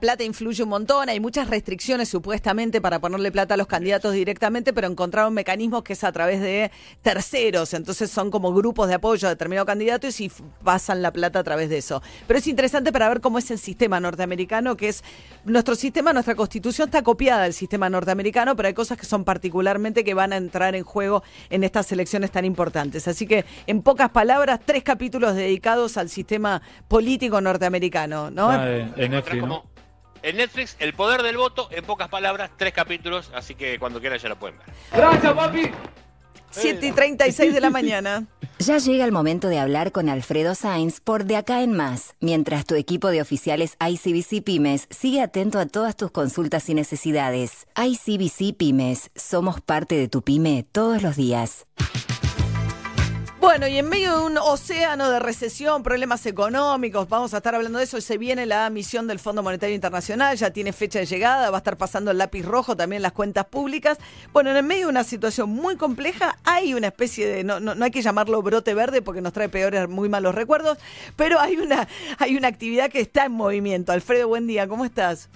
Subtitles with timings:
[0.00, 4.72] plata influye un montón, hay muchas restricciones supuestamente para ponerle plata a los candidatos directamente,
[4.72, 6.70] pero encontraron mecanismos que es a través de
[7.02, 10.32] terceros, entonces son como grupos de apoyo a determinado candidato y si
[10.64, 12.02] pasan la plata a través de eso.
[12.26, 15.04] Pero es interesante para ver cómo es el sistema norteamericano, que es
[15.44, 20.02] nuestro sistema, nuestra constitución está copiada del sistema norteamericano, pero hay cosas que son particularmente
[20.02, 23.06] que van a entrar en juego en estas elecciones tan importantes.
[23.06, 28.50] Así que, en pocas palabras, tres capítulos dedicados al sistema político norteamericano, ¿no?
[28.50, 29.64] Ah, en Netflix, ¿no?
[30.22, 34.18] En Netflix, El Poder del Voto, en pocas palabras, tres capítulos, así que cuando quieran
[34.18, 34.66] ya lo pueden ver.
[34.92, 35.70] Gracias, papi.
[36.50, 38.26] 7 y 36 de la mañana.
[38.60, 42.66] Ya llega el momento de hablar con Alfredo Sainz por De Acá en Más, mientras
[42.66, 47.66] tu equipo de oficiales ICBC Pymes sigue atento a todas tus consultas y necesidades.
[47.82, 51.64] ICBC Pymes, somos parte de tu pyme todos los días.
[53.40, 57.78] Bueno, y en medio de un océano de recesión, problemas económicos, vamos a estar hablando
[57.78, 57.98] de eso.
[58.02, 61.60] Se viene la misión del Fondo Monetario Internacional, ya tiene fecha de llegada, va a
[61.60, 63.96] estar pasando el lápiz rojo también las cuentas públicas.
[64.34, 67.90] Bueno, en medio de una situación muy compleja, hay una especie de, no, no, hay
[67.90, 70.76] que llamarlo brote verde porque nos trae peores, muy malos recuerdos,
[71.16, 73.92] pero hay una, hay una actividad que está en movimiento.
[73.92, 75.30] Alfredo, buen día, ¿cómo estás?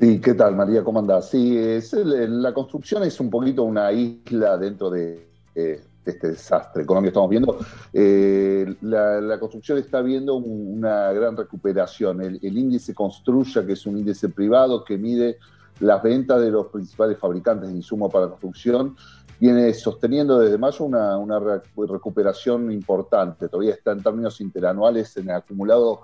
[0.00, 0.82] Sí, ¿qué tal, María?
[0.82, 1.28] ¿Cómo andás?
[1.28, 1.58] Sí,
[1.92, 7.58] la construcción es un poquito una isla dentro de, eh, este desastre económico estamos viendo,
[7.92, 12.22] eh, la, construcción está viendo una gran recuperación.
[12.22, 15.38] El, índice Construya, que es un índice privado que mide
[15.80, 18.96] las ventas de los principales fabricantes de insumos para la construcción,
[19.38, 23.48] viene sosteniendo desde mayo una, una recuperación importante.
[23.48, 26.02] Todavía está en términos interanuales en el acumulado,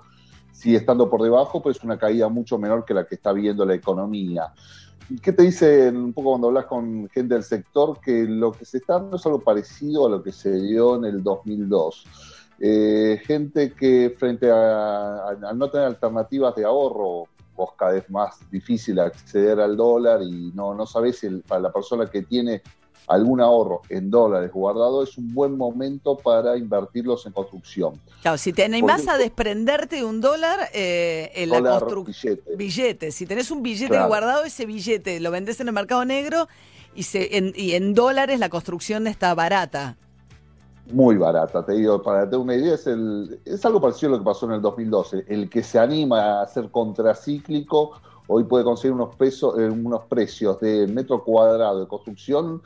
[0.51, 3.65] sigue estando por debajo, pero es una caída mucho menor que la que está viendo
[3.65, 4.53] la economía.
[5.21, 7.99] ¿Qué te dice un poco cuando hablas con gente del sector?
[7.99, 11.05] Que lo que se está dando es algo parecido a lo que se dio en
[11.05, 12.05] el 2002.
[12.59, 18.99] Eh, gente que frente a, no tener alternativas de ahorro, vos cada vez más difícil
[18.99, 22.61] acceder al dólar y no, no sabés si para la persona que tiene
[23.07, 27.99] algún ahorro en dólares guardado, es un buen momento para invertirlos en construcción.
[28.21, 32.39] Claro, si te animás a desprenderte de un dólar, eh, en la construcción.
[32.55, 33.11] Billete.
[33.11, 36.47] Si tenés un billete guardado, ese billete lo vendés en el mercado negro
[36.95, 39.97] y, se, en, y en dólares la construcción está barata.
[40.91, 44.19] Muy barata, te digo, para tener una idea, es, el, es algo parecido a lo
[44.19, 45.25] que pasó en el 2012.
[45.29, 47.93] El que se anima a ser contracíclico
[48.27, 52.61] hoy puede conseguir unos, pesos, eh, unos precios de metro cuadrado de construcción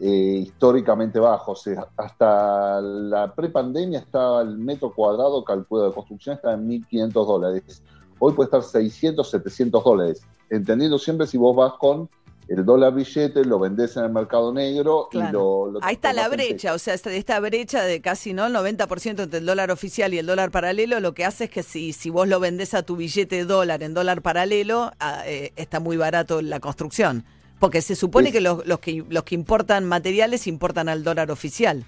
[0.00, 1.68] eh, históricamente bajos.
[1.96, 7.82] hasta la prepandemia estaba el metro cuadrado calculado de construcción estaba en 1.500 dólares.
[8.18, 10.22] Hoy puede estar 600, 700 dólares.
[10.50, 12.08] Entendiendo siempre si vos vas con
[12.48, 16.74] el dólar billete, lo vendés en el mercado negro y lo, Ahí está la brecha,
[16.74, 20.18] o sea, esta, esta brecha de casi no el 90% entre el dólar oficial y
[20.18, 22.96] el dólar paralelo, lo que hace es que si, si vos lo vendés a tu
[22.96, 27.24] billete de dólar en dólar paralelo, ah, eh, está muy barato la construcción.
[27.58, 31.84] Porque se supone que, los, que los que importan materiales importan al dólar oficial.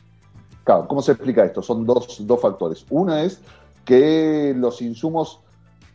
[0.65, 1.63] Claro, ¿cómo se explica esto?
[1.63, 2.85] Son dos, factores.
[2.91, 3.41] Una es
[3.85, 5.41] que los insumos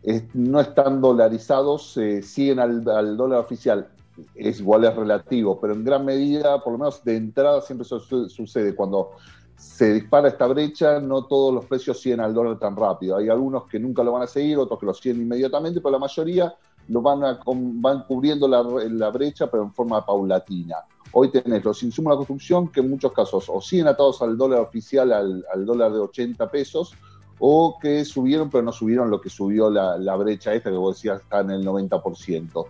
[0.03, 3.89] eh, no están dolarizados, eh, siguen al, dólar oficial.
[4.35, 7.99] Es igual, es relativo, pero en gran medida, por lo menos de entrada, siempre eso
[8.29, 8.75] sucede.
[8.75, 9.11] Cuando
[9.57, 13.17] se dispara esta brecha, no todos los precios siguen al dólar tan rápido.
[13.17, 15.99] Hay algunos que nunca lo van a seguir, otros que lo siguen inmediatamente, pero la
[15.99, 16.55] mayoría
[16.91, 20.75] lo van, a, van cubriendo la, la, brecha, pero en forma paulatina.
[21.13, 24.37] Hoy tenés los insumos de la construcción que en muchos casos o siguen atados al
[24.37, 26.93] dólar oficial, al, dólar de 80 pesos,
[27.39, 30.97] o que subieron, pero no subieron lo que subió la, la brecha esta que vos
[30.97, 32.65] decías está en el 90%.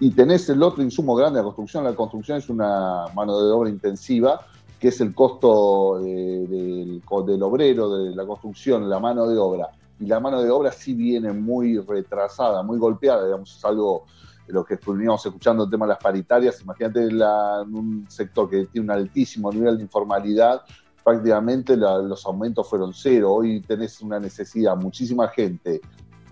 [0.00, 1.84] Y tenés el otro insumo grande de la construcción.
[1.84, 4.40] La construcción es una mano de obra intensiva,
[4.78, 9.70] que es el costo del obrero, de la construcción, la mano de obra
[10.04, 14.04] y la mano de obra sí viene muy retrasada, muy golpeada, digamos, es algo
[14.46, 18.66] de lo que estuvimos escuchando el tema de las paritarias, imagínate en un sector que
[18.66, 20.60] tiene un altísimo nivel de informalidad,
[21.02, 25.80] prácticamente los aumentos fueron cero, hoy tenés una necesidad, muchísima gente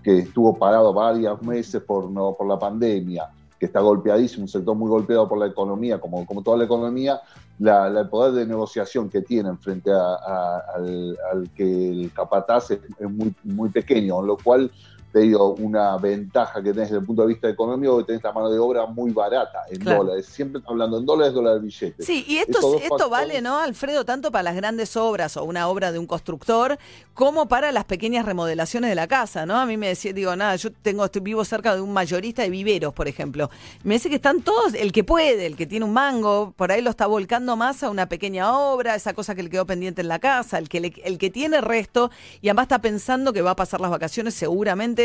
[0.03, 3.31] que estuvo parado varios meses por, no, por la pandemia,
[3.63, 7.21] que está golpeadísimo, un sector muy golpeado por la economía, como, como toda la economía,
[7.59, 13.33] la, el poder de negociación que tienen frente a, al, que el capataz es, muy,
[13.45, 14.69] muy pequeño, lo cual
[15.13, 18.31] te digo, una ventaja que tenés desde el punto de vista económico, que tenés la
[18.31, 20.25] mano de obra muy barata en dólares.
[20.25, 22.03] Siempre hablando en dólares, dólares billetes.
[22.03, 24.05] Sí, y esto, esto vale, ¿no, Alfredo?
[24.05, 26.79] Tanto para las grandes obras o una obra de un constructor,
[27.13, 29.55] como para las pequeñas remodelaciones de la casa, ¿no?
[29.57, 32.49] A mí me decía, digo, nada, yo tengo, estoy vivo cerca de un mayorista de
[32.49, 33.51] viveros, por ejemplo.
[33.83, 36.81] Me dice que están todos, el que puede, el que tiene un mango, por ahí
[36.81, 40.07] lo está volcando más a una pequeña obra, esa cosa que le quedó pendiente en
[40.07, 42.09] la casa, el que, el que tiene resto,
[42.41, 45.02] y además está pensando que va a pasar las vacaciones seguramente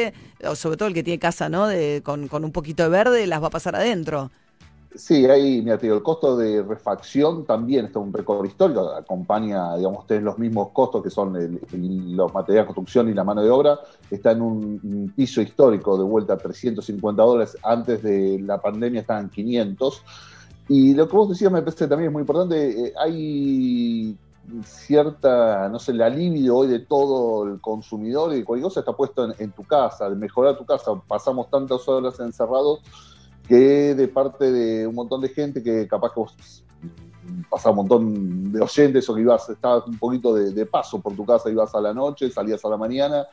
[0.54, 1.66] sobre todo el que tiene casa, ¿no?
[1.66, 4.30] De, con, con un poquito de verde, las va a pasar adentro.
[4.94, 9.76] Sí, ahí, mira, te digo, el costo de refacción también está un récord histórico, acompaña,
[9.76, 13.50] digamos, ustedes los mismos costos que son los materiales de construcción y la mano de
[13.50, 13.78] obra,
[14.10, 19.02] está en un, un piso histórico de vuelta a 350 dólares, antes de la pandemia
[19.02, 20.02] estaban 500.
[20.70, 24.16] Y lo que vos decías me parece también es muy importante, eh, hay
[24.64, 29.24] cierta, no sé, el alivio hoy de todo el consumidor y cualquier cosa está puesto
[29.24, 30.92] en, en tu casa, de mejorar tu casa.
[31.06, 32.80] Pasamos tantas horas encerrados
[33.46, 36.64] que de parte de un montón de gente que capaz que vos
[37.50, 41.14] pasaba un montón de oyentes o que ibas, estabas un poquito de, de paso por
[41.14, 43.26] tu casa, ibas a la noche, salías a la mañana,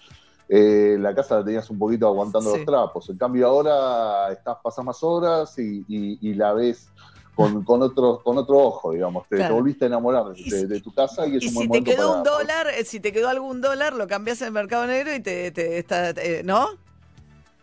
[0.49, 2.57] eh, la casa la tenías un poquito aguantando Sí.
[2.57, 3.09] los trapos.
[3.09, 6.89] En cambio ahora estás, pasas más horas y, y- y la ves
[7.35, 9.27] con, con, otro, con otro ojo, digamos.
[9.27, 12.07] Te, volviste a enamorar de, tu casa y es Y un si buen te quedó
[12.07, 15.13] para- un dólar, eh, si te quedó algún dólar, lo cambias en el mercado negro
[15.13, 16.69] y te, te está, eh, ¿no?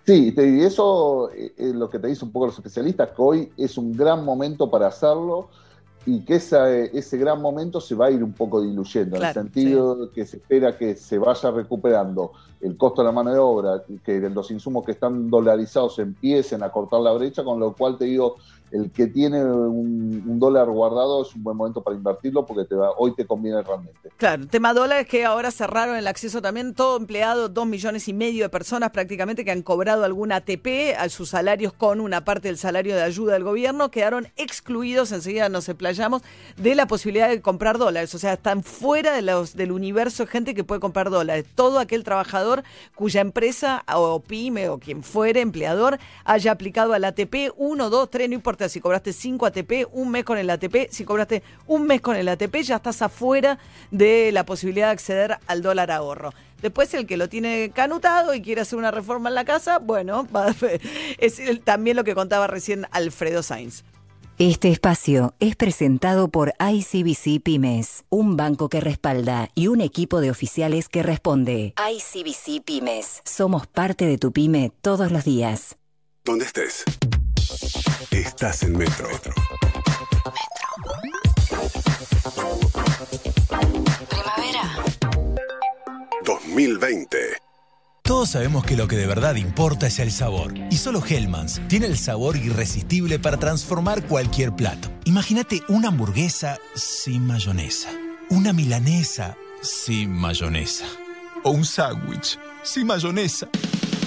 [0.04, 3.52] Sí, y eso eh, es lo que te dicen un poco los especialistas, que hoy
[3.56, 5.48] es un gran momento para hacerlo
[6.04, 9.40] y que esa, eh, ese gran momento se va a ir un poco diluyendo, Claro,
[9.40, 13.32] en el sentido que se espera que se vaya recuperando el costo de la mano
[13.32, 17.72] de obra, que los insumos que están dolarizados empiecen a cortar la brecha, con lo
[17.72, 18.36] cual te digo,
[18.72, 22.90] el que tiene un, dólar guardado es un buen momento para invertirlo porque te va,
[22.96, 24.10] hoy te conviene realmente.
[24.16, 28.44] Claro, tema dólares que ahora cerraron el acceso también, todo empleado, dos millones y medio
[28.44, 32.56] de personas prácticamente que han cobrado algún ATP a sus salarios con una parte del
[32.56, 36.22] salario de ayuda del gobierno, quedaron excluidos, enseguida nos explayamos,
[36.56, 38.14] de la posibilidad de comprar dólares.
[38.14, 41.44] O sea, están fuera de los, del universo gente que puede comprar dólares.
[41.54, 42.64] Todo aquel trabajador
[42.94, 48.28] cuya empresa o pyme o quien fuere empleador haya aplicado al ATP 1, 2, 3,
[48.28, 52.00] no importa si cobraste 5 ATP, un mes con el ATP, si cobraste un mes
[52.00, 53.59] con el ATP, ya estás afuera
[53.91, 56.32] de la posibilidad de acceder al dólar ahorro.
[56.61, 60.26] Después el que lo tiene canutado y quiere hacer una reforma en la casa, bueno,
[60.35, 60.55] va-
[61.19, 63.82] es el- también lo que contaba recién Alfredo Sainz.
[64.38, 70.31] Este espacio es presentado por ICBC Pymes, un banco que respalda y un equipo de
[70.31, 71.75] oficiales que responde.
[71.76, 73.20] ICBC Pymes.
[73.25, 75.76] Somos parte de tu pyme todos los días.
[76.25, 76.82] Donde estés.
[78.12, 79.09] Estás en Metro.
[86.23, 87.17] 2020.
[88.03, 90.53] Todos sabemos que lo que de verdad importa es el sabor.
[90.70, 94.91] Y solo Hellmann's tiene el sabor irresistible para transformar cualquier plato.
[95.06, 97.88] Imagínate una hamburguesa sin mayonesa.
[98.29, 100.85] Una milanesa sin mayonesa.
[101.44, 103.49] O un sándwich sin mayonesa.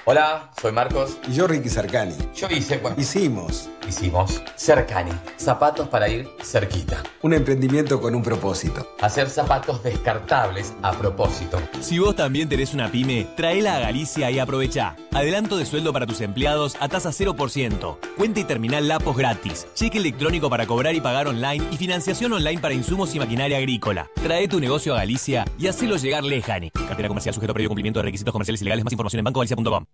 [0.06, 1.16] Hola, soy Marcos.
[1.28, 2.14] Y yo Ricky Cercani.
[2.36, 7.02] Yo hice, bueno, Hicimos hicimos Cercani, zapatos para ir cerquita.
[7.22, 8.86] un emprendimiento con un propósito.
[9.00, 11.58] Hacer zapatos descartables a propósito.
[11.80, 14.96] Si vos también tenés una pyme, traela a Galicia y aprovecha.
[15.12, 17.98] Adelanto de sueldo para tus empleados a tasa 0%.
[18.16, 19.66] Cuenta y terminal Lapos gratis.
[19.74, 24.08] Cheque electrónico para cobrar y pagar online y financiación online para insumos y maquinaria agrícola.
[24.22, 26.70] Trae tu negocio a Galicia y hacelo llegar lejani.
[26.70, 28.84] Cartera comercial sujeto a previo cumplimiento de requisitos comerciales y legales.
[28.84, 29.84] Más información en bancogalicia.com.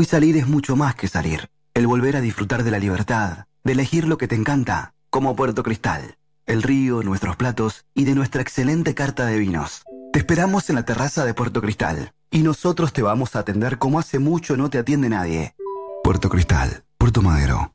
[0.00, 1.50] Hoy salir es mucho más que salir.
[1.74, 5.62] El volver a disfrutar de la libertad, de elegir lo que te encanta, como Puerto
[5.62, 6.16] Cristal,
[6.46, 9.82] el río, nuestros platos y de nuestra excelente carta de vinos.
[10.14, 13.98] Te esperamos en la terraza de Puerto Cristal y nosotros te vamos a atender como
[13.98, 15.54] hace mucho no te atiende nadie.
[16.02, 17.74] Puerto Cristal, Puerto Madero.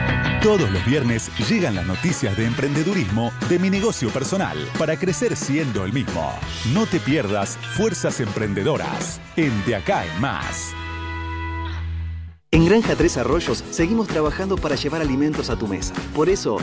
[0.41, 5.85] Todos los viernes llegan las noticias de emprendedurismo de mi negocio personal para crecer siendo
[5.85, 6.33] el mismo.
[6.73, 10.73] No te pierdas Fuerzas Emprendedoras en De Acá en Más.
[12.49, 15.93] En Granja Tres Arroyos seguimos trabajando para llevar alimentos a tu mesa.
[16.15, 16.57] Por eso,